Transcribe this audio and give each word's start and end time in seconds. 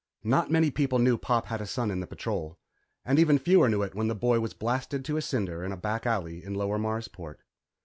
Not 0.23 0.49
many 0.49 0.71
people 0.71 0.97
knew 0.97 1.15
Pop 1.15 1.45
had 1.45 1.61
a 1.61 1.67
son 1.67 1.91
in 1.91 1.99
the 1.99 2.07
Patrol, 2.07 2.57
and 3.05 3.19
even 3.19 3.37
fewer 3.37 3.69
knew 3.69 3.83
it 3.83 3.93
when 3.93 4.07
the 4.07 4.15
boy 4.15 4.39
was 4.39 4.55
blasted 4.55 5.05
to 5.05 5.17
a 5.17 5.21
cinder 5.21 5.63
in 5.63 5.71
a 5.71 5.77
back 5.77 6.07
alley 6.07 6.43
in 6.43 6.55
Lower 6.55 6.79
Marsport. 6.79 7.39